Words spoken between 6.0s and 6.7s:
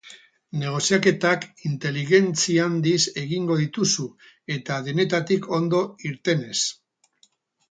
irtenez.